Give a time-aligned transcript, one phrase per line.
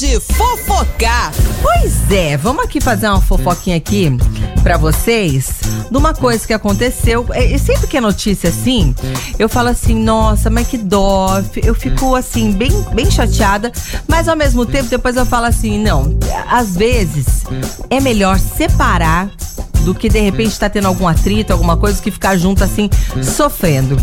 [0.00, 1.30] de fofocar.
[1.60, 4.10] Pois é, vamos aqui fazer uma fofoquinha aqui
[4.62, 7.26] para vocês de uma coisa que aconteceu.
[7.34, 8.94] E sempre que é notícia assim,
[9.38, 11.42] eu falo assim, nossa, mas que dó.
[11.62, 13.70] Eu fico assim, bem, bem chateada,
[14.08, 17.44] mas ao mesmo tempo depois eu falo assim, não, às vezes
[17.90, 19.30] é melhor separar
[19.84, 22.88] do que de repente tá tendo algum atrito, alguma coisa que ficar junto assim,
[23.22, 23.98] sofrendo.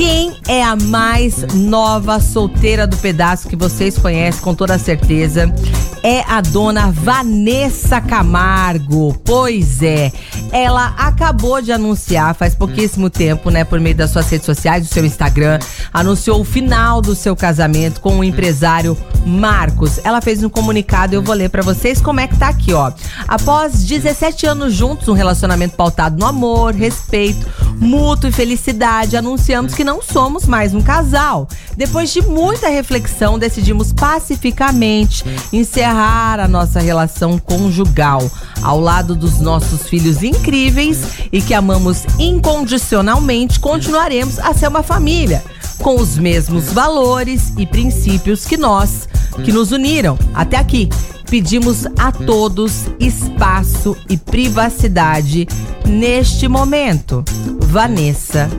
[0.00, 5.54] Quem é a mais nova solteira do pedaço que vocês conhecem com toda certeza?
[6.02, 9.12] É a dona Vanessa Camargo.
[9.22, 10.10] Pois é,
[10.52, 14.90] ela acabou de anunciar faz pouquíssimo tempo, né, por meio das suas redes sociais, do
[14.90, 15.58] seu Instagram,
[15.92, 18.96] anunciou o final do seu casamento com o empresário
[19.26, 20.00] Marcos.
[20.02, 22.90] Ela fez um comunicado, eu vou ler para vocês como é que tá aqui, ó.
[23.28, 27.46] Após 17 anos juntos, um relacionamento pautado no amor, respeito,
[27.80, 31.48] mútuo e felicidade, anunciamos que não somos mais um casal.
[31.76, 38.30] Depois de muita reflexão, decidimos pacificamente encerrar a nossa relação conjugal
[38.62, 45.42] ao lado dos nossos filhos incríveis e que amamos incondicionalmente, continuaremos a ser uma família
[45.78, 49.08] com os mesmos valores e princípios que nós,
[49.42, 50.90] que nos uniram até aqui.
[51.30, 55.46] Pedimos a todos espaço e privacidade
[55.86, 57.24] neste momento.
[57.60, 58.50] Vanessa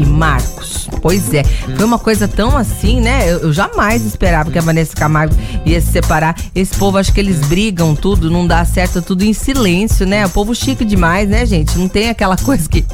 [0.00, 0.88] e Marcos.
[1.02, 3.30] Pois é, foi uma coisa tão assim, né?
[3.30, 5.34] Eu, eu, jamais esperava que a Vanessa Camargo
[5.64, 6.34] ia se separar.
[6.54, 10.26] Esse povo, acho que eles brigam tudo, não dá certo, tudo em silêncio, né?
[10.26, 11.78] O povo chique demais, né, gente?
[11.78, 12.84] Não tem aquela coisa que,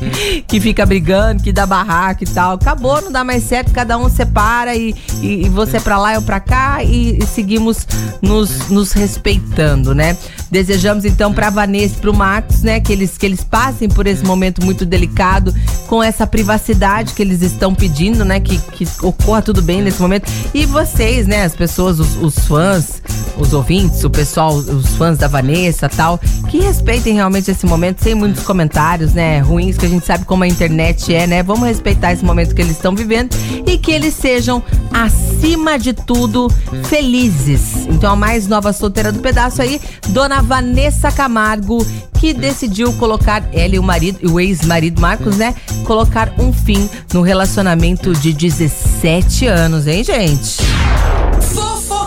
[0.47, 2.55] que fica brigando, que dá barraca e tal.
[2.55, 6.23] Acabou, não dá mais certo, cada um separa e, e, e você pra lá, eu
[6.23, 7.87] pra cá e, e seguimos
[8.21, 10.17] nos, nos respeitando, né?
[10.51, 14.25] Desejamos então pra Vanessa e pro Marcos, né, que eles, que eles passem por esse
[14.25, 15.55] momento muito delicado
[15.87, 18.41] com essa privacidade que eles estão pedindo, né?
[18.41, 20.31] Que, que ocorra tudo bem nesse momento.
[20.55, 21.45] E vocês, né?
[21.45, 23.03] As pessoas, os, os fãs,
[23.39, 28.15] os ouvintes, o pessoal, os fãs da Vanessa tal, que respeitem realmente esse momento, sem
[28.15, 29.41] muitos comentários, né?
[29.41, 31.43] Ruins, que a gente sabe como a internet é, né?
[31.43, 33.35] Vamos respeitar esse momento que eles estão vivendo
[33.67, 36.51] e que eles sejam, acima de tudo,
[36.85, 37.87] felizes.
[37.89, 41.85] Então, a mais nova solteira do pedaço aí, Dona Vanessa Camargo,
[42.19, 45.55] que decidiu colocar ela e o marido, o ex-marido Marcos, né?
[45.85, 50.57] Colocar um fim no relacionamento de 17 anos, hein, gente?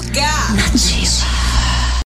[0.10, 0.56] Fofocar!
[0.56, 1.39] Nativa.